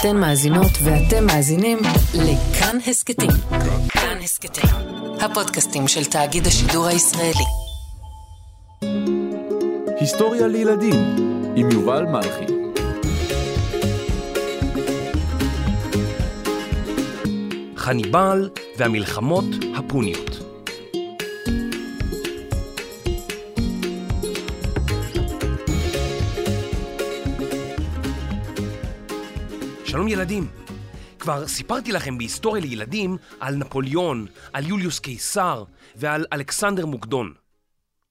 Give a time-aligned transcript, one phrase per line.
[0.00, 1.78] אתן מאזינות ואתם מאזינים
[2.14, 3.30] לכאן הסכתים.
[3.88, 4.70] כאן הסכתים,
[5.20, 7.44] הפודקאסטים של תאגיד השידור הישראלי.
[10.00, 10.94] היסטוריה לילדים
[11.56, 12.52] עם יובל מלכי.
[17.76, 19.44] חניבל והמלחמות
[19.76, 20.35] הפוניות.
[29.96, 30.46] שלום ילדים,
[31.18, 35.64] כבר סיפרתי לכם בהיסטוריה לילדים על נפוליאון, על יוליוס קיסר
[35.96, 37.32] ועל אלכסנדר מוקדון.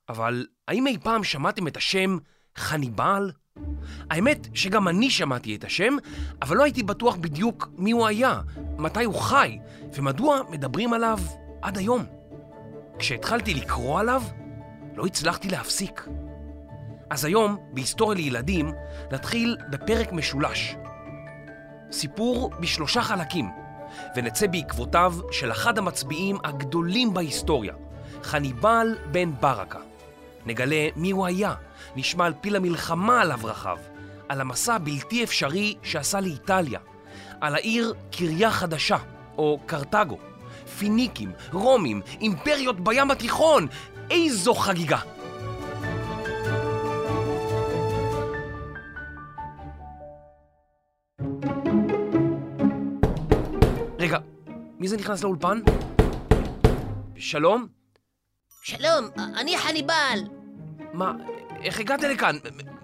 [0.09, 2.17] אבל האם אי פעם שמעתם את השם
[2.55, 3.31] חניבל?
[4.09, 5.95] האמת שגם אני שמעתי את השם,
[6.41, 8.41] אבל לא הייתי בטוח בדיוק מי הוא היה,
[8.77, 9.57] מתי הוא חי,
[9.93, 11.19] ומדוע מדברים עליו
[11.61, 12.05] עד היום.
[12.99, 14.23] כשהתחלתי לקרוא עליו,
[14.95, 16.07] לא הצלחתי להפסיק.
[17.09, 18.71] אז היום, בהיסטוריה לילדים,
[19.11, 20.75] נתחיל בפרק משולש.
[21.91, 23.49] סיפור בשלושה חלקים,
[24.15, 27.73] ונצא בעקבותיו של אחד המצביעים הגדולים בהיסטוריה,
[28.23, 29.79] חניבל בן ברקה.
[30.45, 31.53] נגלה מי הוא היה,
[31.95, 33.77] נשמע על פיל המלחמה עליו רחב,
[34.29, 36.79] על המסע הבלתי אפשרי שעשה לאיטליה,
[37.41, 38.97] על העיר קריה חדשה,
[39.37, 40.17] או קרתגו,
[40.77, 43.67] פיניקים, רומים, אימפריות בים התיכון,
[44.11, 45.14] איזו חגיגה!
[54.85, 55.59] מי זה נכנס לאולפן?
[57.17, 57.67] שלום?
[58.63, 60.19] שלום, אני חניבל.
[60.93, 61.13] מה,
[61.63, 62.35] איך הגעת לכאן?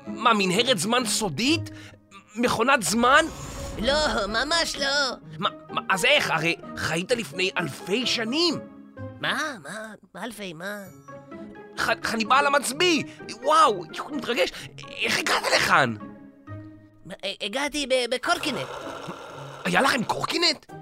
[0.08, 1.70] מה, מנהרת זמן סודית?
[2.36, 3.26] מכונת זמן?
[3.82, 5.16] לא, ממש לא.
[5.40, 6.32] מה, מה, אז איך?
[6.32, 8.56] הרי חיית לפני אלפי שנים.
[9.20, 9.56] מה?
[9.64, 9.94] מה?
[10.16, 10.54] מה אלפי?
[10.54, 10.84] מה?
[11.78, 13.04] ח, חניבל המצביא!
[13.44, 14.52] וואו, אני מתרגש.
[15.02, 15.96] איך הגעת לכאן?
[17.06, 18.68] מה, הגעתי בקורקינט.
[19.66, 20.81] היה לכם קורקינט?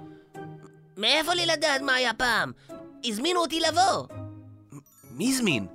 [1.00, 2.52] מאיפה לי לדעת מה היה פעם?
[3.04, 4.06] הזמינו אותי לבוא.
[5.10, 5.66] מי הזמין?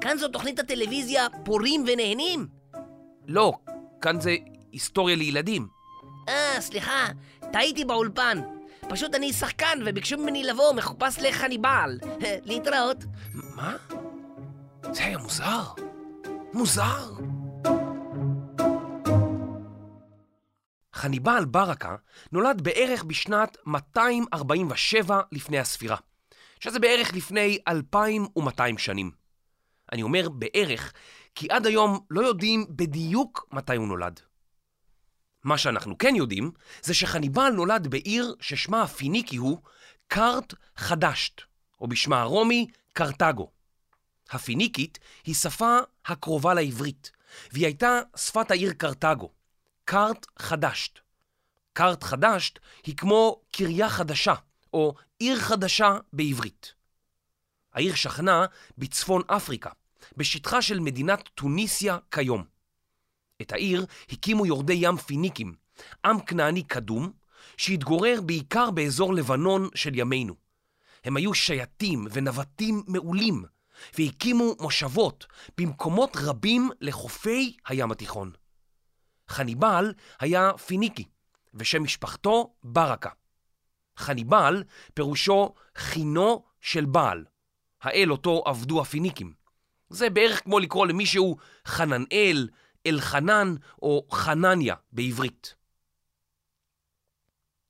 [0.00, 2.46] כאן זו תוכנית הטלוויזיה פורים ונהנים?
[3.26, 3.52] לא,
[4.00, 4.36] כאן זה
[4.72, 5.68] היסטוריה לילדים.
[6.28, 7.06] אה, סליחה,
[7.52, 8.40] טעיתי באולפן.
[8.88, 11.98] פשוט אני שחקן וביקשו ממני לבוא מחופש לחניבל.
[12.48, 13.04] להתראות.
[13.34, 13.76] מה?
[14.92, 15.62] זה היה מוזר.
[16.52, 17.12] מוזר.
[20.98, 21.96] חניבל ברקה
[22.32, 25.96] נולד בערך בשנת 247 לפני הספירה,
[26.60, 29.10] שזה בערך לפני 2,200 שנים.
[29.92, 30.92] אני אומר בערך,
[31.34, 34.20] כי עד היום לא יודעים בדיוק מתי הוא נולד.
[35.44, 36.50] מה שאנחנו כן יודעים,
[36.82, 39.58] זה שחניבל נולד בעיר ששמה הפיניקי הוא
[40.08, 41.42] קארט חדשת,
[41.80, 43.50] או בשמה הרומי קרתגו.
[44.30, 45.76] הפיניקית היא שפה
[46.06, 47.10] הקרובה לעברית,
[47.52, 49.30] והיא הייתה שפת העיר קרתגו,
[49.90, 50.98] קארט חדשת.
[51.72, 54.34] קארט חדשת היא כמו קריה חדשה,
[54.72, 56.74] או עיר חדשה בעברית.
[57.72, 58.46] העיר שכנה
[58.78, 59.70] בצפון אפריקה,
[60.16, 62.44] בשטחה של מדינת טוניסיה כיום.
[63.42, 65.54] את העיר הקימו יורדי ים פיניקים,
[66.04, 67.12] עם כנעני קדום,
[67.56, 70.34] שהתגורר בעיקר באזור לבנון של ימינו.
[71.04, 73.44] הם היו שייטים ונווטים מעולים,
[73.98, 75.26] והקימו מושבות
[75.58, 78.32] במקומות רבים לחופי הים התיכון.
[79.28, 81.04] חניבל היה פיניקי,
[81.54, 83.10] ושם משפחתו ברקה.
[83.96, 87.24] חניבל פירושו חינו של בעל,
[87.82, 89.32] האל אותו עבדו הפיניקים.
[89.90, 91.36] זה בערך כמו לקרוא למישהו
[91.66, 92.48] חננאל,
[92.86, 95.54] אלחנן או חנניה בעברית.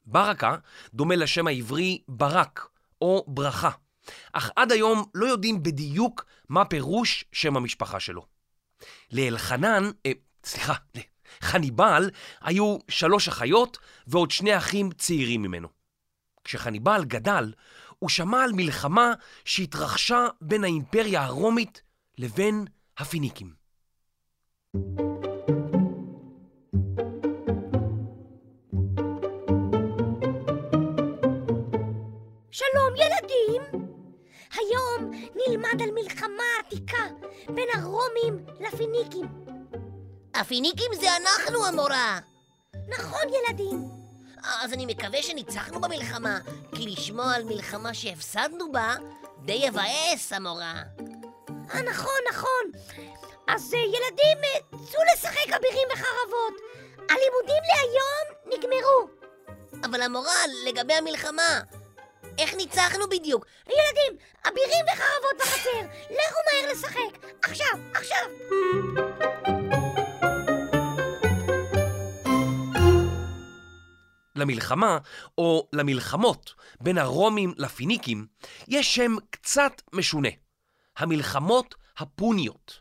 [0.04, 0.56] ברקה
[0.94, 2.68] דומה לשם העברי ברק
[3.02, 3.70] או ברכה,
[4.32, 8.26] אך עד היום לא יודעים בדיוק מה פירוש שם המשפחה שלו.
[9.12, 10.12] לאלחנן, אה,
[10.44, 10.74] סליחה,
[11.40, 12.10] חניבל
[12.40, 15.68] היו שלוש אחיות ועוד שני אחים צעירים ממנו.
[16.44, 17.52] כשחניבל גדל,
[17.98, 19.12] הוא שמע על מלחמה
[19.44, 21.82] שהתרחשה בין האימפריה הרומית
[22.18, 22.64] לבין
[22.98, 23.52] הפיניקים.
[32.50, 33.88] שלום ילדים!
[34.54, 37.06] היום נלמד על מלחמה עתיקה
[37.54, 39.47] בין הרומים לפיניקים.
[40.40, 42.18] הפיניקים זה אנחנו, המורה.
[42.88, 43.88] נכון ילדים,
[44.62, 46.38] אז אני מקווה שניצחנו במלחמה,
[46.74, 48.94] כי לשמוע על מלחמה שהפסדנו בה,
[49.44, 50.82] די יבאס, המורה.
[51.74, 52.94] אה נכון נכון.
[53.48, 56.54] אז אה, ילדים, אה, צאו לשחק אבירים וחרבות.
[56.96, 59.08] הלימודים להיום נגמרו.
[59.84, 61.60] אבל המורה, לגבי המלחמה,
[62.38, 63.46] איך ניצחנו בדיוק?
[63.66, 65.80] ילדים, אבירים וחרבות בחצר,
[66.10, 67.28] לכו מהר לשחק.
[67.42, 69.57] עכשיו, עכשיו.
[74.38, 74.98] למלחמה,
[75.38, 78.26] או למלחמות, בין הרומים לפיניקים,
[78.68, 80.28] יש שם קצת משונה.
[80.96, 82.80] המלחמות הפוניות.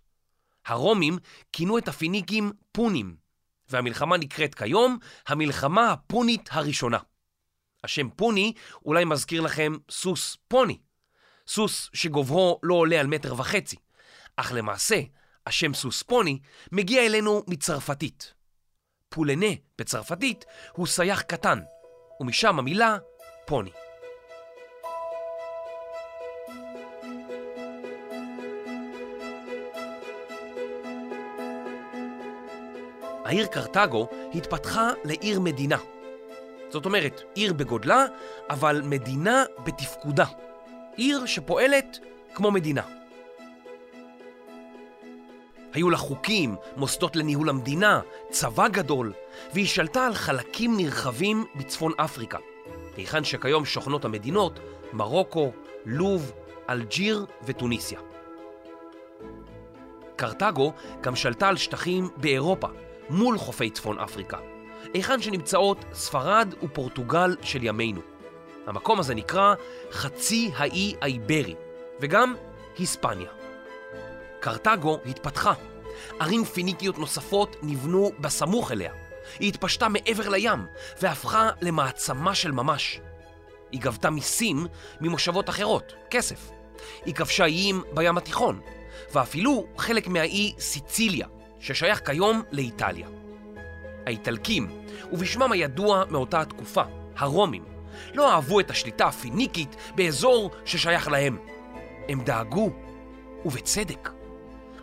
[0.65, 1.17] הרומים
[1.51, 3.15] כינו את הפיניקים פונים,
[3.69, 6.97] והמלחמה נקראת כיום המלחמה הפונית הראשונה.
[7.83, 8.53] השם פוני
[8.85, 10.77] אולי מזכיר לכם סוס פוני,
[11.47, 13.75] סוס שגובהו לא עולה על מטר וחצי,
[14.35, 15.01] אך למעשה
[15.45, 16.39] השם סוס פוני
[16.71, 18.33] מגיע אלינו מצרפתית.
[19.09, 21.59] פולנה בצרפתית הוא סייח קטן,
[22.19, 22.97] ומשם המילה
[23.45, 23.71] פוני.
[33.25, 35.77] העיר קרתגו התפתחה לעיר מדינה.
[36.69, 38.05] זאת אומרת, עיר בגודלה,
[38.49, 40.25] אבל מדינה בתפקודה.
[40.95, 41.99] עיר שפועלת
[42.33, 42.96] כמו מדינה.
[45.77, 49.13] היו לה חוקים, מוסדות לניהול המדינה, צבא גדול,
[49.53, 52.37] והיא שלטה על חלקים נרחבים בצפון אפריקה,
[52.97, 54.59] היכן שכיום שוכנות המדינות
[54.93, 55.51] מרוקו,
[55.85, 56.31] לוב,
[56.69, 57.99] אלג'יר וטוניסיה.
[60.15, 62.67] קרתגו גם שלטה על שטחים באירופה,
[63.09, 64.37] מול חופי צפון אפריקה,
[64.93, 68.01] היכן שנמצאות ספרד ופורטוגל של ימינו.
[68.67, 69.55] המקום הזה נקרא
[69.91, 71.55] חצי האי האיברי,
[71.99, 72.35] וגם
[72.77, 73.36] היספניה.
[74.39, 75.53] קרתגו התפתחה.
[76.19, 78.93] ערים פיניקיות נוספות נבנו בסמוך אליה.
[79.39, 80.65] היא התפשטה מעבר לים
[81.01, 82.99] והפכה למעצמה של ממש.
[83.71, 84.67] היא גבתה מיסים
[85.01, 86.51] ממושבות אחרות, כסף.
[87.05, 88.61] היא כבשה איים בים התיכון,
[89.13, 91.27] ואפילו חלק מהאי סיציליה,
[91.59, 93.07] ששייך כיום לאיטליה.
[94.05, 96.83] האיטלקים, ובשמם הידוע מאותה התקופה,
[97.17, 97.63] הרומים,
[98.13, 101.37] לא אהבו את השליטה הפיניקית באזור ששייך להם.
[102.09, 102.69] הם דאגו,
[103.45, 104.16] ובצדק.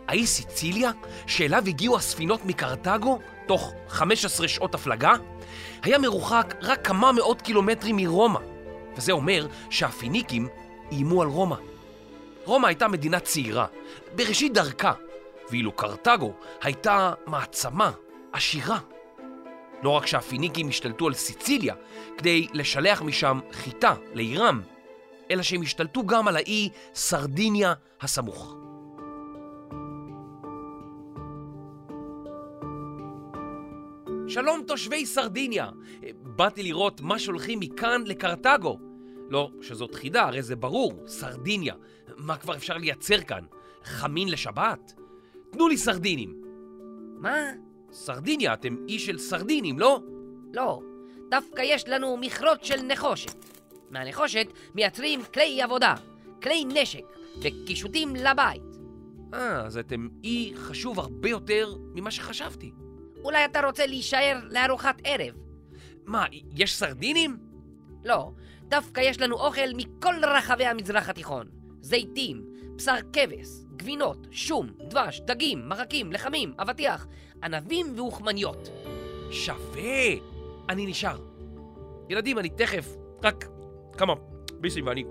[0.07, 0.91] האי סיציליה,
[1.27, 5.13] שאליו הגיעו הספינות מקרתגו תוך 15 שעות הפלגה,
[5.83, 8.39] היה מרוחק רק כמה מאות קילומטרים מרומא,
[8.95, 10.47] וזה אומר שהפיניקים
[10.91, 11.55] איימו על רומא.
[12.45, 13.65] רומא הייתה מדינה צעירה,
[14.15, 14.93] בראשית דרכה,
[15.49, 17.91] ואילו קרתגו הייתה מעצמה
[18.33, 18.79] עשירה.
[19.83, 21.75] לא רק שהפיניקים השתלטו על סיציליה
[22.17, 24.61] כדי לשלח משם חיטה לעירם,
[25.31, 28.64] אלא שהם השתלטו גם על האי סרדיניה הסמוך.
[34.27, 35.69] שלום תושבי סרדיניה,
[36.21, 38.79] באתי לראות מה שולחים מכאן לקרתגו.
[39.29, 41.73] לא שזאת חידה, הרי זה ברור, סרדיניה.
[42.17, 43.43] מה כבר אפשר לייצר כאן?
[43.83, 44.93] חמין לשבת?
[45.51, 46.41] תנו לי סרדינים.
[47.17, 47.35] מה?
[47.91, 49.99] סרדיניה, אתם אי של סרדינים, לא?
[50.53, 50.81] לא,
[51.29, 53.35] דווקא יש לנו מכרות של נחושת.
[53.89, 55.95] מהנחושת מייצרים כלי עבודה,
[56.43, 57.03] כלי נשק
[57.41, 58.61] וקישוטים לבית.
[59.33, 62.71] אה, אז אתם אי חשוב הרבה יותר ממה שחשבתי.
[63.25, 65.33] אולי אתה רוצה להישאר לארוחת ערב?
[66.05, 66.25] מה,
[66.55, 67.37] יש סרדינים?
[68.03, 68.31] לא,
[68.61, 71.47] דווקא יש לנו אוכל מכל רחבי המזרח התיכון.
[71.81, 72.45] זיתים,
[72.75, 77.07] בשר כבש, גבינות, שום, דבש, דגים, מרקים, לחמים, אבטיח,
[77.43, 78.69] ענבים ואוכמניות.
[79.31, 80.13] שווה!
[80.69, 81.17] אני נשאר.
[82.09, 83.45] ילדים, אני תכף, רק
[83.97, 84.13] כמה
[84.59, 85.03] ביסים ואני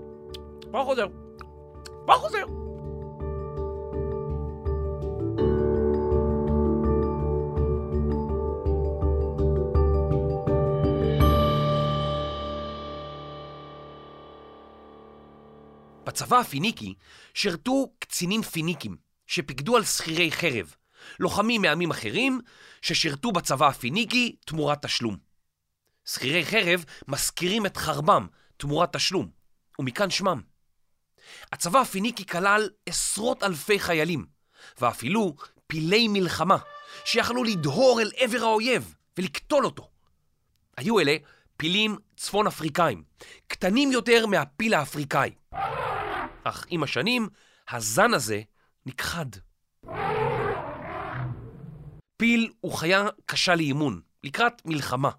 [0.69, 1.07] כבר חוזר.
[2.05, 2.64] כבר חוזר!
[16.15, 16.93] בצבא הפיניקי
[17.33, 20.75] שירתו קצינים פיניקים שפיקדו על שכירי חרב,
[21.19, 22.41] לוחמים מעמים אחרים
[22.81, 25.17] ששירתו בצבא הפיניקי תמורת תשלום.
[26.05, 29.29] שכירי חרב משכירים את חרבם תמורת תשלום,
[29.79, 30.41] ומכאן שמם.
[31.51, 34.25] הצבא הפיניקי כלל עשרות אלפי חיילים,
[34.81, 35.35] ואפילו
[35.67, 36.57] פילי מלחמה,
[37.05, 39.89] שיכלו לדהור אל עבר האויב ולקטול אותו.
[40.77, 41.15] היו אלה
[41.57, 43.03] פילים צפון אפריקאים,
[43.47, 45.31] קטנים יותר מהפיל האפריקאי.
[46.45, 47.29] אך עם השנים,
[47.69, 48.41] הזן הזה
[48.85, 49.25] נכחד.
[52.17, 55.09] פיל הוא חיה קשה לאימון, לקראת מלחמה.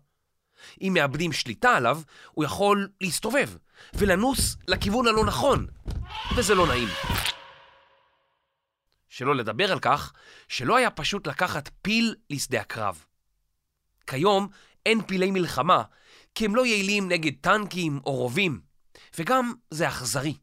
[0.80, 2.00] אם מאבדים שליטה עליו,
[2.32, 3.50] הוא יכול להסתובב
[3.94, 5.66] ולנוס לכיוון הלא נכון,
[6.36, 6.88] וזה לא נעים.
[9.08, 10.12] שלא לדבר על כך
[10.48, 13.04] שלא היה פשוט לקחת פיל לשדה הקרב.
[14.06, 14.48] כיום
[14.86, 15.82] אין פילי מלחמה,
[16.34, 18.60] כי הם לא יעילים נגד טנקים או רובים,
[19.18, 20.34] וגם זה אכזרי.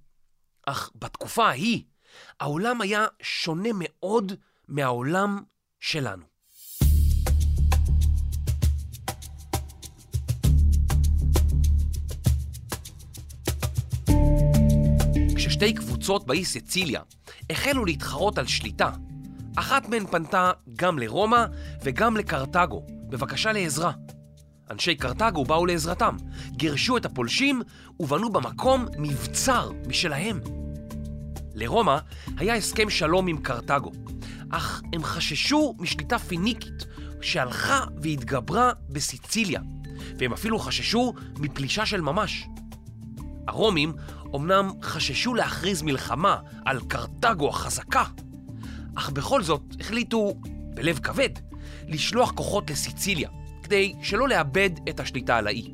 [0.65, 1.83] אך בתקופה ההיא,
[2.39, 4.31] העולם היה שונה מאוד
[4.67, 5.43] מהעולם
[5.79, 6.23] שלנו.
[15.35, 17.01] כששתי קבוצות באי סציליה
[17.49, 18.91] החלו להתחרות על שליטה,
[19.55, 21.45] אחת מהן פנתה גם לרומא
[21.83, 23.91] וגם לקרתגו, בבקשה לעזרה.
[24.71, 26.15] אנשי קרתגו באו לעזרתם,
[26.51, 27.61] גירשו את הפולשים
[27.99, 30.39] ובנו במקום מבצר משלהם.
[31.55, 31.97] לרומא
[32.37, 33.91] היה הסכם שלום עם קרתגו,
[34.49, 36.85] אך הם חששו משליטה פיניקית
[37.21, 39.61] שהלכה והתגברה בסיציליה,
[40.17, 42.47] והם אפילו חששו מפלישה של ממש.
[43.47, 43.93] הרומים
[44.35, 48.03] אמנם חששו להכריז מלחמה על קרתגו החזקה,
[48.95, 50.33] אך בכל זאת החליטו,
[50.73, 51.29] בלב כבד,
[51.87, 53.29] לשלוח כוחות לסיציליה,
[53.63, 55.73] כדי שלא לאבד את השליטה על האי.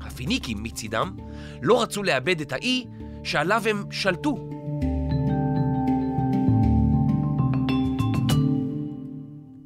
[0.00, 1.16] הפיניקים מצידם
[1.62, 2.86] לא רצו לאבד את האי
[3.24, 4.48] שעליו הם שלטו.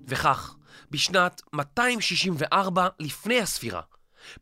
[0.08, 0.56] וכך,
[0.90, 3.80] בשנת 264 לפני הספירה,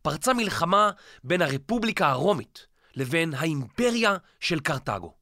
[0.03, 0.91] פרצה מלחמה
[1.25, 5.15] בין הרפובליקה הרומית לבין האימפריה של קרתגו.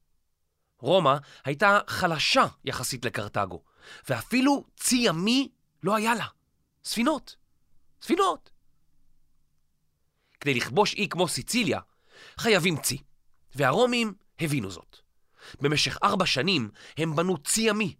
[0.79, 1.15] רומא
[1.45, 3.61] הייתה חלשה יחסית לקרתגו,
[4.09, 5.49] ואפילו צי ימי
[5.83, 6.25] לא היה לה.
[6.85, 7.42] ספינות.
[8.03, 8.49] ספינות.
[10.39, 11.79] כדי לכבוש אי כמו סיציליה,
[12.37, 12.97] חייבים צי,
[13.55, 14.97] והרומים הבינו זאת.
[15.61, 17.95] במשך ארבע שנים הם בנו צי ימי,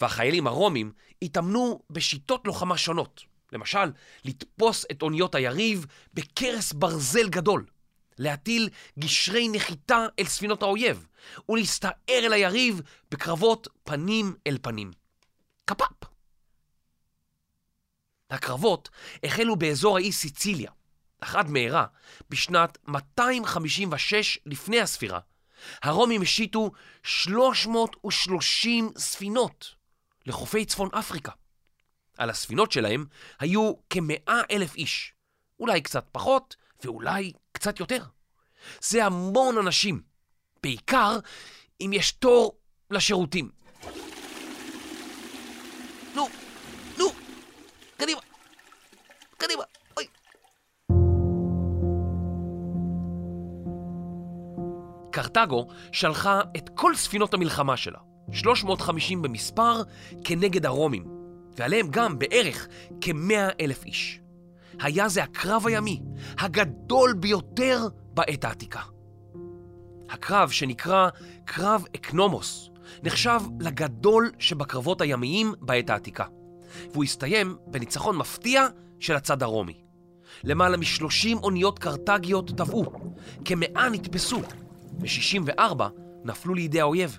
[0.00, 0.92] והחיילים הרומים
[1.22, 3.22] התאמנו בשיטות לוחמה שונות.
[3.52, 3.92] למשל,
[4.24, 7.66] לתפוס את אוניות היריב בקרס ברזל גדול,
[8.18, 11.06] להטיל גשרי נחיתה אל ספינות האויב,
[11.48, 12.80] ולהסתער אל היריב
[13.10, 14.90] בקרבות פנים אל פנים.
[15.64, 16.19] קפאפ.
[18.30, 18.88] הקרבות
[19.24, 20.70] החלו באזור האי סיציליה,
[21.20, 21.86] אך עד מהרה,
[22.30, 25.20] בשנת 256 לפני הספירה,
[25.82, 26.70] הרומים השיתו
[27.02, 29.74] 330 ספינות
[30.26, 31.32] לחופי צפון אפריקה.
[32.18, 33.04] על הספינות שלהם
[33.38, 35.12] היו כמאה אלף איש,
[35.60, 38.04] אולי קצת פחות ואולי קצת יותר.
[38.80, 40.02] זה המון אנשים,
[40.62, 41.18] בעיקר
[41.80, 42.58] אם יש תור
[42.90, 43.50] לשירותים.
[48.00, 48.20] קדימה,
[49.38, 49.62] קדימה,
[49.96, 50.06] אוי.
[55.10, 57.98] קרתגו שלחה את כל ספינות המלחמה שלה,
[58.32, 59.82] 350 במספר,
[60.24, 61.04] כנגד הרומים,
[61.56, 62.68] ועליהם גם בערך
[63.00, 64.20] כמאה אלף איש.
[64.80, 66.00] היה זה הקרב הימי
[66.38, 68.82] הגדול ביותר בעת העתיקה.
[70.10, 71.08] הקרב שנקרא
[71.44, 72.70] קרב אקנומוס
[73.02, 76.24] נחשב לגדול שבקרבות הימיים בעת העתיקה,
[76.92, 78.66] והוא הסתיים בניצחון מפתיע
[79.00, 79.74] של הצד הרומי.
[80.44, 82.84] למעלה מ-30 אוניות קרתגיות טבעו,
[83.44, 84.40] כמאה נתפסו,
[85.00, 85.82] ו-64
[86.24, 87.18] נפלו לידי האויב.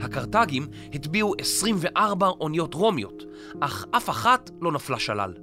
[0.00, 3.22] הקרתגים הטביעו 24 אוניות רומיות,
[3.60, 5.34] אך אף אחת לא נפלה שלל.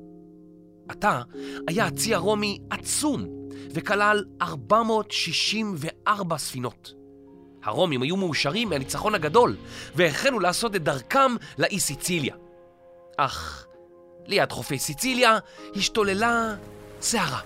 [0.90, 1.22] עתה
[1.68, 3.26] היה הצי הרומי עצום
[3.74, 6.94] וכלל 464 ספינות.
[7.64, 9.56] הרומים היו מאושרים מהניצחון הגדול
[9.96, 12.36] והחלו לעשות את דרכם לאי סיציליה.
[13.26, 13.66] אך
[14.26, 15.38] ליד חופי סיציליה
[15.76, 16.56] השתוללה
[17.02, 17.40] סערה.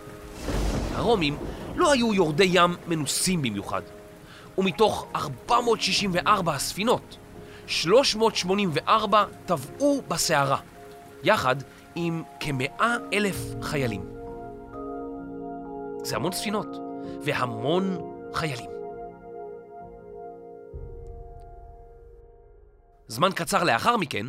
[0.94, 1.38] הרומים
[1.76, 3.82] לא היו יורדי ים מנוסים במיוחד,
[4.58, 7.18] ומתוך 464 הספינות,
[7.68, 10.58] 384 טבעו בסערה,
[11.24, 11.56] יחד
[11.96, 14.06] עם כמאה אלף חיילים.
[16.04, 16.68] זה המון ספינות
[17.24, 17.98] והמון
[18.34, 18.70] חיילים.
[23.14, 24.26] זמן קצר לאחר מכן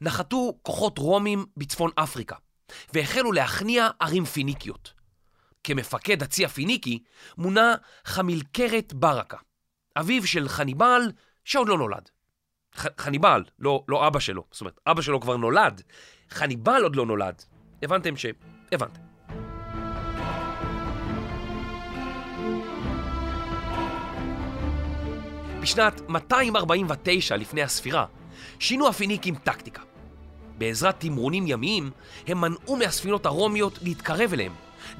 [0.00, 2.36] נחתו כוחות רומים בצפון אפריקה
[2.92, 4.92] והחלו להכניע ערים פיניקיות.
[5.64, 7.02] כמפקד הצי הפיניקי
[7.38, 7.74] מונה
[8.04, 9.36] חמילקרת ברקה,
[9.98, 11.02] אביו של חניבל
[11.44, 12.10] שעוד לא נולד.
[12.76, 15.82] ח- חניבל, לא, לא אבא שלו, זאת אומרת, אבא שלו כבר נולד,
[16.30, 17.42] חניבל עוד לא נולד.
[17.82, 18.26] הבנתם ש...
[18.72, 19.00] הבנתם.
[25.62, 28.06] בשנת 249 לפני הספירה,
[28.58, 29.82] שינו הפיניקים טקטיקה.
[30.58, 31.90] בעזרת תמרונים ימיים,
[32.26, 34.52] הם מנעו מהספינות הרומיות להתקרב אליהם,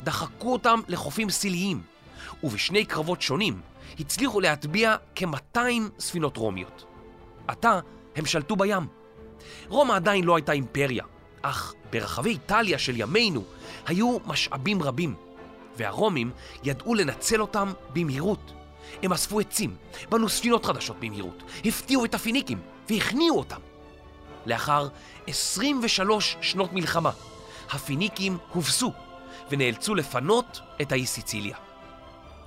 [0.05, 1.83] דחקו אותם לחופים סיליים,
[2.43, 3.61] ובשני קרבות שונים
[4.01, 5.59] הצליחו להטביע כ-200
[5.99, 6.85] ספינות רומיות.
[7.49, 7.81] עתה
[8.17, 8.87] הם שלטו בים.
[9.69, 11.05] רומא עדיין לא הייתה אימפריה,
[11.43, 13.45] אך ברחבי איטליה של ימינו
[13.87, 15.15] היו משאבים רבים,
[15.77, 16.31] והרומים
[16.65, 18.53] ידעו לנצל אותם במהירות.
[19.03, 19.77] הם אספו עצים,
[20.11, 23.61] בנו ספינות חדשות במהירות, הפתיעו את הפיניקים והכניעו אותם.
[24.47, 24.89] לאחר
[25.27, 27.11] 23 שנות מלחמה,
[27.71, 28.93] הפיניקים הובסו
[29.51, 31.57] ונאלצו לפנות את האי סיציליה.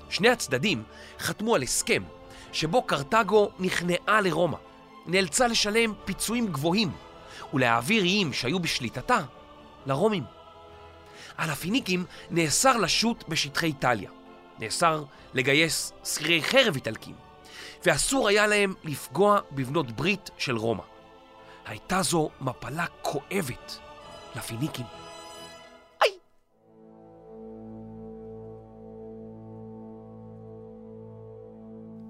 [0.10, 0.84] שני הצדדים
[1.20, 2.04] חתמו על הסכם
[2.52, 4.58] שבו קרתגו נכנעה לרומא,
[5.06, 6.92] נאלצה לשלם פיצויים גבוהים
[7.54, 9.20] ולהעביר איים שהיו בשליטתה
[9.86, 10.24] לרומים.
[11.38, 14.10] על הפיניקים נאסר לשוט בשטחי איטליה,
[14.60, 15.04] נאסר
[15.34, 17.16] לגייס שכירי חרב איטלקים,
[17.86, 20.84] ואסור היה להם לפגוע בבנות ברית של רומא.
[21.66, 23.80] הייתה זו מפלה כואבת
[24.36, 24.86] לפיניקים.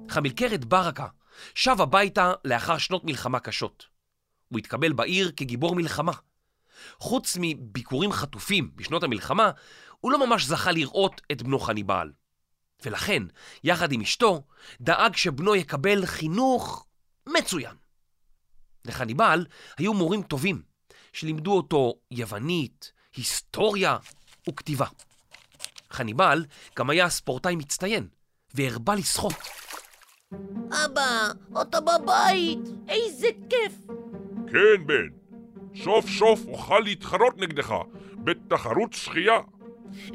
[0.10, 1.08] חמילקרת ברקה
[1.56, 3.86] שב הביתה לאחר שנות מלחמה קשות.
[4.50, 6.12] הוא התקבל בעיר כגיבור מלחמה.
[7.00, 9.52] חוץ מביקורים חטופים בשנות המלחמה,
[10.00, 12.12] הוא לא ממש זכה לראות את בנו חניבעל.
[12.86, 13.24] ולכן,
[13.63, 14.43] יחד עם אשתו,
[14.81, 16.86] דאג שבנו יקבל חינוך
[17.27, 17.75] מצוין.
[18.86, 19.45] לחניבעל
[19.77, 20.62] היו מורים טובים,
[21.13, 23.98] שלימדו אותו יוונית, היסטוריה
[24.50, 24.86] וכתיבה.
[25.91, 26.45] חניבעל
[26.77, 28.07] גם היה ספורטאי מצטיין,
[28.53, 29.33] והרבה לשחות.
[30.71, 31.31] אבא,
[31.62, 32.59] אתה בבית!
[32.89, 33.74] איזה כיף!
[34.48, 35.07] כן, בן.
[35.83, 37.74] סוף סוף אוכל להתחרות נגדך
[38.24, 39.39] בתחרות שחייה.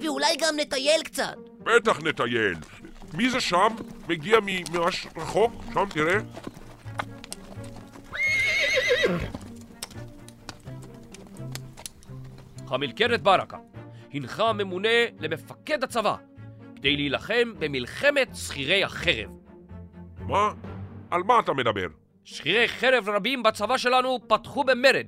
[0.02, 1.36] ואולי גם נטייל קצת.
[1.64, 2.54] בטח נטייל.
[3.14, 3.68] מי זה שם?
[4.08, 4.38] מגיע
[4.72, 5.64] ממש רחוק?
[5.74, 6.18] שם, תראה.
[12.66, 13.58] חמילקרת ברקה
[14.12, 14.88] הנחה ממונה
[15.20, 16.16] למפקד הצבא
[16.76, 19.30] כדי להילחם במלחמת שכירי החרב.
[20.20, 20.52] מה?
[21.10, 21.86] על מה אתה מדבר?
[22.24, 25.06] שכירי חרב רבים בצבא שלנו פתחו במרד,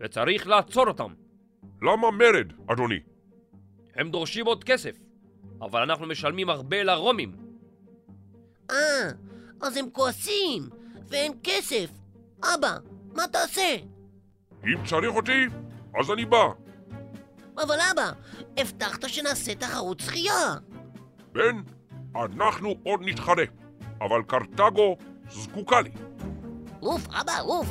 [0.00, 1.14] וצריך לעצור אותם.
[1.82, 2.98] למה מרד, אדוני?
[3.94, 4.96] הם דורשים עוד כסף,
[5.62, 7.36] אבל אנחנו משלמים הרבה לרומים.
[8.70, 9.10] אה,
[9.60, 10.68] אז הם כועסים,
[11.08, 11.90] ואין כסף.
[12.44, 12.76] אבא,
[13.14, 13.76] מה תעשה?
[14.64, 15.46] אם צריך אותי,
[16.00, 16.46] אז אני בא.
[17.58, 18.12] אבל אבא,
[18.56, 20.54] הבטחת שנעשה תחרות שחייה.
[21.32, 21.62] בן,
[22.14, 23.44] אנחנו עוד נתחרה,
[24.00, 24.96] אבל קרתגו
[25.30, 25.90] זקוקה לי.
[26.82, 27.68] אוף, אבא, אוף.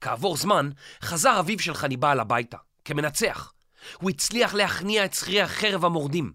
[0.00, 0.70] כעבור זמן,
[1.02, 2.56] חזר אביו של חניבעל הביתה,
[2.90, 3.52] כמנצח.
[4.00, 6.32] הוא הצליח להכניע את שכירי החרב המורדים.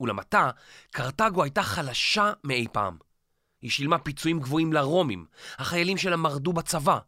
[0.00, 0.50] ולמטה,
[0.90, 2.96] קרתגו הייתה חלשה מאי פעם.
[3.62, 5.26] היא שילמה פיצויים גבוהים לרומים,
[5.58, 6.98] החיילים שלה מרדו בצבא,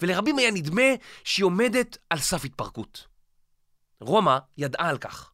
[0.00, 0.82] ולרבים היה נדמה
[1.24, 3.06] שהיא עומדת על סף התפרקות.
[4.00, 5.32] רומא ידעה על כך.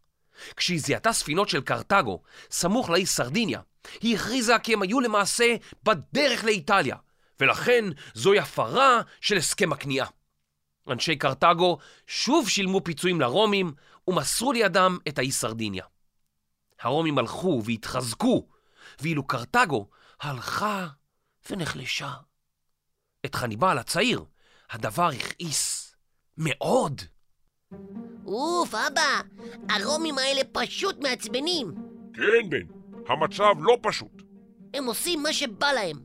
[0.57, 3.61] כשהיא זיהתה ספינות של קרתגו, סמוך לאי סרדיניה,
[4.01, 6.97] היא הכריזה כי הם היו למעשה בדרך לאיטליה,
[7.41, 10.07] ולכן זוהי הפרה של הסכם הכניעה.
[10.91, 13.73] אנשי קרתגו שוב שילמו פיצויים לרומים
[14.09, 15.85] ומסרו לידם את האי סרדיניה.
[16.81, 18.47] הרומים הלכו והתחזקו,
[19.01, 19.89] ואילו קרתגו
[20.21, 20.87] הלכה
[21.51, 22.13] ונחלשה.
[23.27, 24.25] את חניבעל הצעיר
[24.71, 25.95] הדבר הכעיס
[26.37, 27.03] מאוד.
[28.27, 29.21] אוף, אבא,
[29.69, 31.75] הרומים האלה פשוט מעצבנים.
[32.15, 32.67] כן, בן,
[33.09, 34.23] המצב לא פשוט.
[34.75, 35.97] הם עושים מה שבא להם.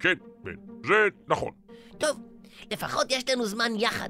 [0.00, 1.52] כן, בן, זה נכון.
[1.98, 2.20] טוב,
[2.70, 4.08] לפחות יש לנו זמן יחד.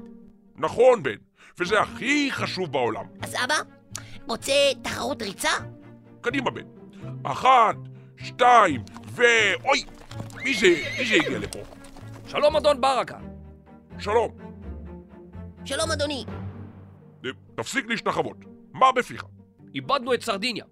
[0.55, 1.15] נכון, בן,
[1.59, 3.05] וזה הכי חשוב בעולם.
[3.21, 3.55] אז אבא,
[4.27, 5.49] רוצה תחרות ריצה?
[6.21, 6.65] קדימה, בן.
[7.23, 7.75] אחת,
[8.17, 9.23] שתיים, ו...
[9.63, 9.83] אוי!
[10.43, 10.67] מי זה,
[10.99, 11.59] מי זה הגיע לפה?
[12.27, 13.17] שלום אדון ברקה.
[13.99, 14.31] שלום.
[15.65, 16.25] שלום, אדוני.
[17.55, 18.37] תפסיק להשתחוות.
[18.73, 19.25] מה בפיך?
[19.75, 20.65] איבדנו את סרדיניה.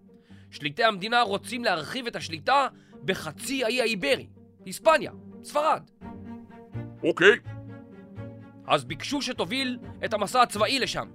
[0.51, 2.67] שליטי המדינה רוצים להרחיב את השליטה
[3.05, 4.27] בחצי האי האיברי,
[4.65, 5.11] היספניה,
[5.43, 5.89] ספרד.
[7.03, 7.39] אוקיי,
[8.67, 11.07] אז ביקשו שתוביל את המסע הצבאי לשם.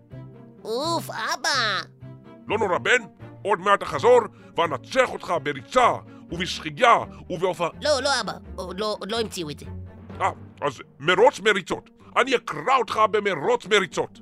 [0.64, 1.80] אוף, אבא.
[2.48, 3.02] לא נורא, בן.
[3.42, 4.20] עוד מעט אחזור,
[4.56, 5.92] ואנצח אותך בריצה,
[6.30, 6.96] ובשחייה,
[7.30, 7.68] ובהופעה...
[7.82, 8.32] לא, לא, אבא.
[8.56, 9.66] עוד לא, עוד לא המציאו את זה.
[10.20, 10.30] אה,
[10.62, 11.90] אז מרוץ מריצות.
[12.16, 14.18] אני אקרא אותך במרוץ מריצות.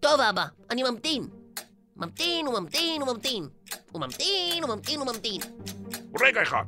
[0.00, 1.28] טוב, אבא, אני ממתין.
[1.96, 3.48] ממתין וממתין וממתין.
[3.94, 5.40] וממתין וממתין וממתין.
[6.20, 6.64] רגע אחד.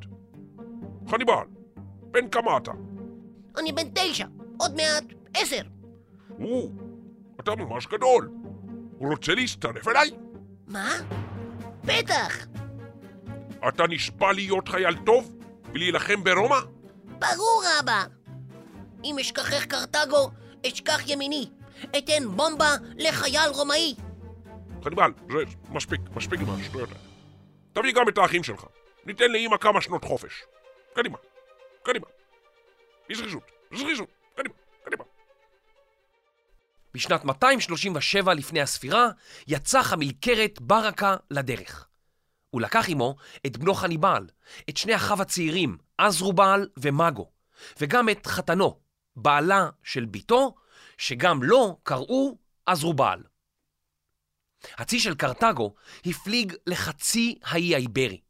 [1.10, 1.46] חניבעל,
[2.10, 2.72] בן כמה אתה?
[3.58, 4.26] אני בן תשע,
[4.58, 5.73] עוד מעט עשר.
[6.40, 6.70] או,
[7.40, 8.30] אתה ממש גדול.
[8.98, 10.10] הוא רוצה להצטרף אליי?
[10.66, 10.94] מה?
[11.84, 12.46] בטח!
[13.68, 15.32] אתה נשבע להיות חייל טוב
[15.72, 16.58] ולהילחם ברומא?
[17.04, 18.04] ברור, אבא!
[19.04, 20.30] אם אשכחך קרתגו,
[20.66, 21.50] אשכח ימיני.
[21.98, 23.94] אתן בומבה לחייל רומאי.
[24.84, 25.38] חניבעל, זה
[25.70, 27.00] מספיק, מספיק עם השטויות האלה.
[27.72, 28.66] תביא גם את האחים שלך.
[29.06, 30.42] ניתן לאמא כמה שנות חופש.
[30.94, 31.18] קדימה,
[31.82, 32.06] קדימה.
[33.10, 33.42] בזריזות,
[33.72, 34.08] בזריזות.
[36.94, 39.08] בשנת 237 לפני הספירה
[39.46, 41.86] יצא חמילקרת ברקה לדרך.
[42.50, 44.26] הוא לקח עמו את בנו חניבעל,
[44.68, 47.30] את שני אחיו הצעירים, עזרובעל ומאגו,
[47.80, 48.80] וגם את חתנו,
[49.16, 50.54] בעלה של בתו,
[50.98, 53.22] שגם לו קראו עזרובעל.
[54.78, 55.74] הצי של קרתגו
[56.06, 58.20] הפליג לחצי האי האיברי.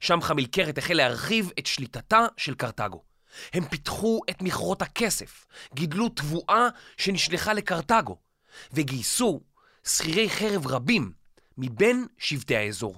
[0.00, 3.13] שם חמילקרת החל להרחיב את שליטתה של קרתגו.
[3.52, 8.16] הם פיתחו את מכרות הכסף, גידלו תבואה שנשלחה לקרתגו,
[8.72, 9.40] וגייסו
[9.86, 11.12] שכירי חרב רבים
[11.58, 12.96] מבין שבטי האזור.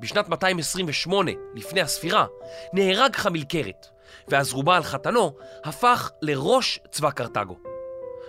[0.00, 2.26] בשנת 228 לפני הספירה
[2.72, 3.86] נהרג חמילקרת,
[4.28, 5.32] ועזרובעל חתנו
[5.64, 7.69] הפך לראש צבא קרתגו.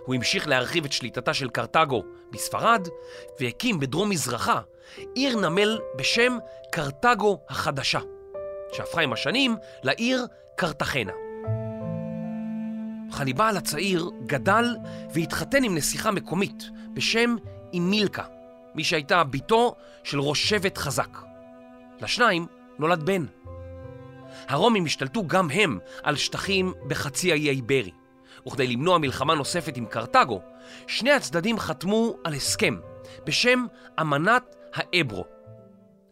[0.05, 2.87] הוא המשיך להרחיב את שליטתה של קרתגו בספרד,
[3.39, 4.61] והקים בדרום מזרחה
[5.15, 6.37] עיר נמל בשם
[6.71, 7.99] קרתגו החדשה,
[8.73, 11.11] שהפכה עם השנים לעיר קרתחנה.
[13.11, 14.65] חניבעל הצעיר גדל
[15.13, 17.35] והתחתן עם נסיכה מקומית בשם
[17.73, 18.23] אימילקה,
[18.75, 21.17] מי שהייתה בתו של ראש שבט חזק.
[22.01, 22.47] לשניים
[22.79, 23.25] נולד בן.
[24.47, 27.91] הרומים השתלטו גם הם על שטחים בחצי האי האיברי,
[28.47, 30.41] וכדי למנוע מלחמה נוספת עם קרתגו,
[30.87, 32.79] שני הצדדים חתמו על הסכם
[33.23, 33.65] בשם
[34.01, 35.25] אמנת האברו.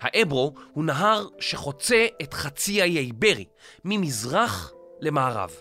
[0.01, 3.45] האברו הוא נהר שחוצה את חצי האי האיברי,
[3.85, 5.51] ממזרח למערב.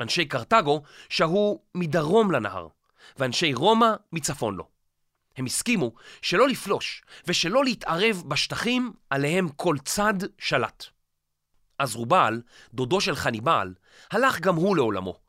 [0.00, 2.68] אנשי קרתגו שהו מדרום לנהר,
[3.18, 4.68] ואנשי רומא מצפון לו.
[5.36, 10.93] הם הסכימו שלא לפלוש ושלא להתערב בשטחים עליהם כל צד שלט.
[11.78, 12.42] אז רובל,
[12.74, 13.74] דודו של חניבעל,
[14.10, 15.20] הלך גם הוא לעולמו,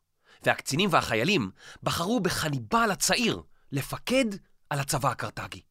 [0.43, 1.51] והקצינים והחיילים
[1.83, 4.25] בחרו בחניבעל הצעיר לפקד
[4.69, 5.61] על הצבא הקרתגי.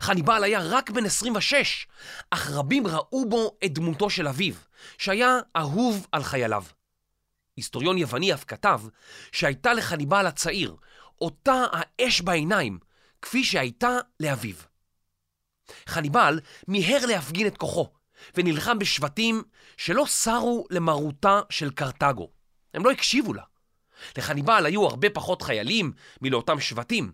[0.00, 1.86] חניבעל היה רק בן 26,
[2.30, 4.54] אך רבים ראו בו את דמותו של אביו,
[4.98, 6.64] שהיה אהוב על חייליו.
[7.56, 8.80] היסטוריון יווני אף כתב
[9.32, 10.76] שהייתה לחניבעל הצעיר
[11.20, 12.78] אותה האש בעיניים
[13.22, 14.54] כפי שהייתה לאביו.
[15.86, 17.88] חניבעל מיהר להפגין את כוחו
[18.34, 19.42] ונלחם בשבטים
[19.76, 22.30] שלא סרו למרותה של קרתגו.
[22.74, 23.42] הם לא הקשיבו לה.
[24.18, 27.12] לחניבעל היו הרבה פחות חיילים מלאותם שבטים,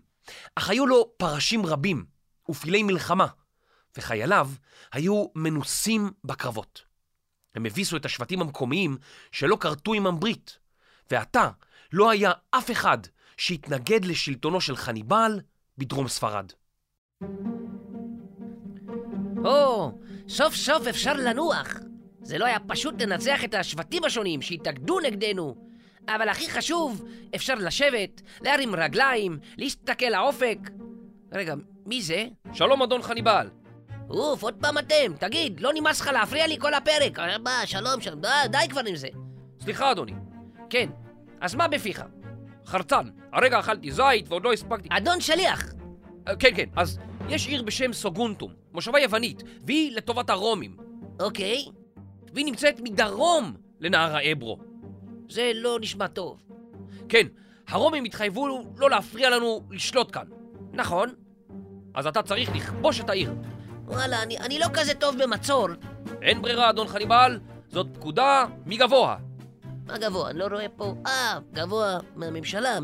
[0.55, 2.05] אך היו לו פרשים רבים
[2.49, 3.27] ופילי מלחמה,
[3.97, 4.49] וחייליו
[4.91, 6.81] היו מנוסים בקרבות.
[7.55, 8.97] הם הביסו את השבטים המקומיים
[9.31, 10.57] שלא כרתו עמם ברית,
[11.11, 11.49] ועתה
[11.91, 12.97] לא היה אף אחד
[13.37, 15.41] שהתנגד לשלטונו של חניבעל
[15.77, 16.51] בדרום ספרד.
[17.21, 17.64] או,
[20.27, 21.73] סוף סוף אפשר לנוח.
[22.21, 25.55] זה לא היה פשוט לנצח את השבטים השונים שהתאגדו נגדנו,
[26.07, 30.57] אבל הכי חשוב, אפשר לשבת, להרים רגליים, להסתכל לאופק.
[31.31, 31.53] רגע,
[31.85, 32.25] מי זה?
[32.53, 33.49] שלום אדון חניבעל.
[34.09, 35.13] אוף, עוד פעם אתם.
[35.19, 37.19] תגיד, לא נמאס לך להפריע לי כל הפרק?
[37.19, 39.07] אה, מה, שלום, שלום, די, די כבר עם זה.
[39.59, 40.13] סליחה אדוני.
[40.69, 40.89] כן,
[41.41, 42.03] אז מה בפיך?
[42.65, 44.89] חרצן, הרגע אכלתי זית ועוד לא הספקתי...
[44.91, 45.73] אדון שליח!
[46.27, 50.77] אה, כן, כן, אז יש עיר בשם סוגונטום, מושבה יוונית, והיא לטובת הרומים.
[51.19, 51.65] אוקיי,
[52.33, 54.57] והיא נמצאת מדרום לנהר האברו.
[55.29, 56.43] זה לא נשמע טוב.
[57.09, 57.27] כן,
[57.67, 60.25] הרומים התחייבו לא להפריע לנו לשלוט כאן.
[60.73, 61.09] נכון.
[61.93, 63.33] אז אתה צריך לכבוש את העיר.
[63.85, 65.67] וואלה, אני, אני לא כזה טוב במצור.
[66.21, 69.17] אין ברירה, אדון חניבעל, זאת פקודה מגבוה.
[69.87, 70.29] מה גבוה?
[70.29, 70.95] אני לא רואה פה...
[71.07, 72.79] אה, גבוה מהממשלה,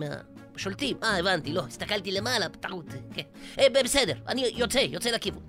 [0.54, 0.98] מהשולטים.
[1.04, 2.86] אה, הבנתי, לא, הסתכלתי למעלה, בטעות.
[3.14, 3.22] כן.
[3.60, 5.44] אה, בסדר, אני יוצא, יוצא לכיוון.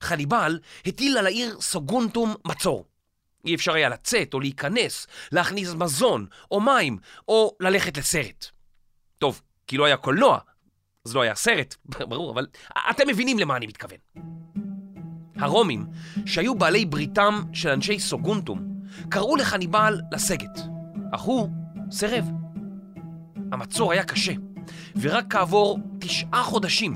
[0.00, 2.84] חניבעל הטיל על העיר סוגונטום מצור.
[3.44, 8.46] אי אפשר היה לצאת או להיכנס, להכניס מזון או מים, או ללכת לסרט.
[9.18, 10.38] טוב, כי לא היה קולנוע,
[11.04, 11.76] אז לא היה סרט,
[12.10, 12.46] ברור, אבל
[12.90, 13.98] אתם מבינים למה אני מתכוון.
[15.38, 15.86] הרומים,
[16.26, 18.58] שהיו בעלי בריתם של אנשי סוגונטום,
[19.08, 20.60] קראו לחניבעל לסגת,
[21.12, 21.48] אך הוא
[21.90, 22.30] סירב.
[23.52, 24.32] המצור היה קשה,
[24.96, 26.94] ורק כעבור תשעה חודשים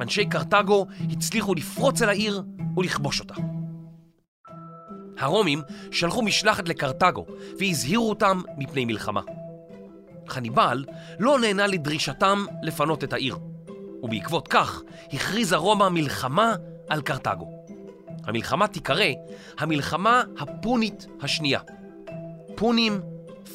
[0.00, 2.42] אנשי קרתגו הצליחו לפרוץ אל העיר
[2.76, 3.34] ולכבוש אותה.
[5.18, 7.26] הרומים שלחו משלחת לקרתגו
[7.58, 9.20] והזהירו אותם מפני מלחמה.
[10.28, 10.84] חניבעל
[11.18, 13.38] לא נהנה לדרישתם לפנות את העיר,
[14.02, 16.54] ובעקבות כך הכריזה רומא מלחמה
[16.88, 17.55] על קרתגו.
[18.26, 19.04] המלחמה תיקרא
[19.58, 21.60] המלחמה הפונית השנייה.
[22.54, 23.00] פונים,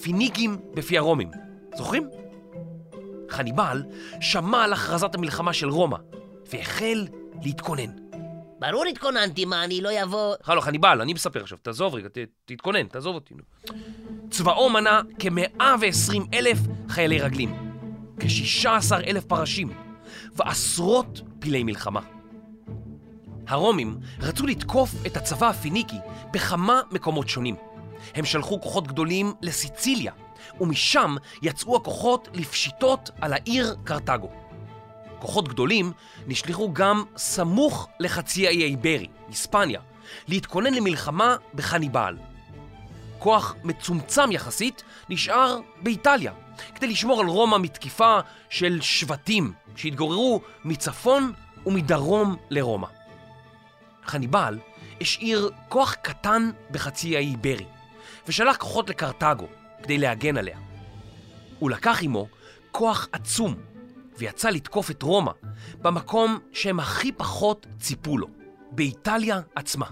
[0.02, 1.32] פיניקים בפי הרומים.
[1.76, 2.10] זוכרים?
[3.30, 3.84] חניבעל
[4.22, 5.98] שמע על הכרזת המלחמה של רומא
[6.54, 7.08] והחל
[7.44, 7.92] להתכונן.
[8.60, 10.36] ברור התכוננתי, מה, אני לא אבוא...
[10.46, 13.34] הלו, חניבעל, אני מספר עכשיו, תעזוב רגע, ת, תתכונן, תעזוב אותי.
[14.30, 16.58] צבאו מנה כ-120 אלף
[16.90, 17.76] חיילי רגלים,
[18.20, 19.74] כ-16 אלף פרשים,
[20.36, 22.02] ועשרות פילי מלחמה.
[23.48, 25.98] הרומים רצו לתקוף את הצבא הפיניקי
[26.32, 27.56] בכמה מקומות שונים.
[28.16, 30.14] הם שלחו כוחות גדולים לסיציליה,
[30.62, 34.30] ומשם יצאו הכוחות לפשיטות על העיר קרתגו.
[35.20, 35.92] כוחות גדולים
[36.28, 39.82] נשלחו גם סמוך לחצי האי האיברי, היספניה,
[40.28, 42.18] להתכונן למלחמה בחניבעל.
[43.20, 46.34] כוח מצומצם יחסית נשאר באיטליה,
[46.76, 51.34] כדי לשמור על רומא מתקיפה של שבטים שהתגוררו מצפון
[51.66, 52.88] ומדרום לרומא.
[54.06, 54.60] חניבעל
[55.02, 57.66] השאיר כוח קטן בחצי האי איברי,
[58.28, 59.48] ושלח כוחות לקרתגו
[59.84, 60.58] כדי להגן עליה.
[61.60, 62.28] הוא לקח עמו
[62.72, 63.56] כוח עצום,
[64.18, 65.32] ויצא לתקוף את רומא
[65.82, 68.28] במקום שהם הכי פחות ציפו לו,
[68.72, 69.86] באיטליה עצמה.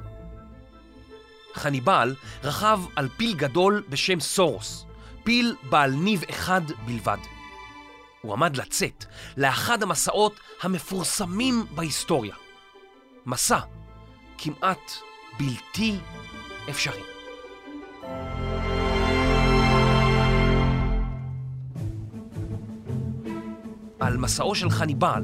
[1.54, 4.86] חניבל רכב על פיל גדול בשם סורוס,
[5.24, 7.18] פיל בעל ניב אחד בלבד.
[8.22, 9.06] הוא עמד לצאת
[9.38, 12.36] לאחד המסעות המפורסמים בהיסטוריה.
[13.26, 13.60] מסע
[14.42, 14.92] כמעט
[15.40, 15.96] בלתי
[16.70, 17.02] אפשרי.
[24.00, 25.24] על מסעו של חניבל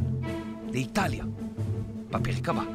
[0.73, 1.25] לאיטליה,
[2.09, 2.74] בפרק הבא.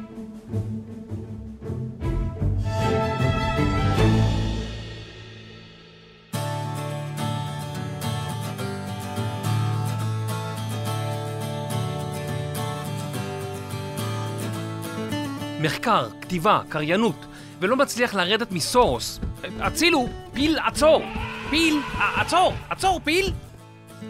[15.91, 17.25] מחקר, כתיבה, קריינות,
[17.59, 19.19] ולא מצליח לרדת מסורוס.
[19.59, 20.09] הצילו!
[20.33, 21.03] פיל, עצור!
[21.49, 21.79] פיל,
[22.15, 22.53] עצור!
[22.69, 23.33] עצור, פיל!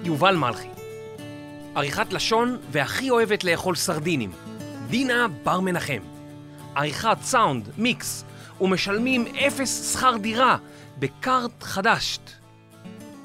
[0.04, 0.67] יובל מלכי.
[1.76, 4.32] עריכת לשון והכי אוהבת לאכול סרדינים.
[4.89, 6.02] דינה בר מנחם.
[6.76, 8.26] עריכת סאונד, מיקס,
[8.62, 10.58] ומשלמים אפס שכר דירה
[11.00, 12.22] בקארט חדשת.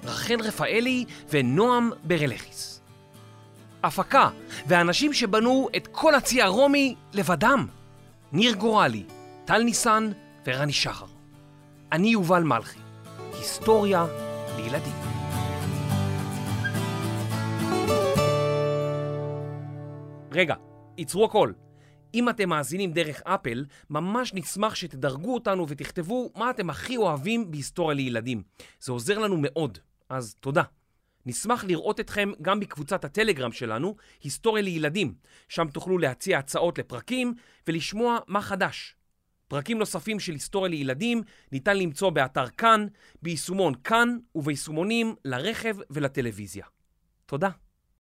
[0.04, 2.80] רחל רפאלי ונועם ברלכיס.
[3.82, 4.28] הפקה
[4.66, 7.66] והאנשים שבנו את כל הצי הרומי לבדם.
[8.32, 9.04] ניר גורלי,
[9.44, 10.10] טל ניסן
[10.46, 11.06] ורני שחר.
[11.92, 12.78] אני יובל מלכי.
[13.32, 14.06] היסטוריה
[14.56, 14.92] לילדים.
[20.32, 20.54] רגע,
[20.98, 21.52] עצרו הכל.
[22.14, 27.94] אם אתם מאזינים דרך אפל, ממש נשמח שתדרגו אותנו ותכתבו מה אתם הכי אוהבים בהיסטוריה
[27.96, 28.42] לילדים.
[28.80, 30.62] זה עוזר לנו מאוד, אז תודה.
[31.26, 35.14] נשמח לראות אתכם גם בקבוצת הטלגרם שלנו, היסטוריה לילדים,
[35.48, 37.34] שם תוכלו להציע הצעות לפרקים
[37.66, 38.96] ולשמוע מה חדש.
[39.48, 42.86] פרקים נוספים של היסטוריה לילדים ניתן למצוא באתר כאן,
[43.22, 46.66] ביישומון כאן וביישומונים לרכב ולטלוויזיה.
[47.26, 47.50] תודה.